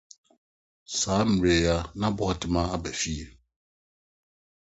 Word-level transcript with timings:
Saa 0.99 1.21
bere 1.39 1.53
yi 1.61 1.65
ara 1.75 1.91
na 1.99 2.07
Boatemaa 2.17 2.71
aba 2.75 2.91
fie. 3.01 3.25